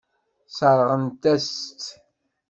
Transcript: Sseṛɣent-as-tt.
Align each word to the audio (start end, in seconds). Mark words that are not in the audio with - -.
Sseṛɣent-as-tt. 0.49 1.83